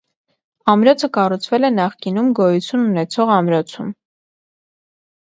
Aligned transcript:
Ամրոցը 0.71 1.09
կառուցվել 1.17 1.67
է 1.69 1.69
նախկինում 1.79 2.31
գոյություն 2.39 2.87
ունեցող 2.87 3.35
ամրոցում։ 3.35 3.93